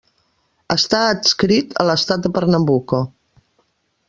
[0.75, 3.03] Està adscrit a l'estat de Pernambuco.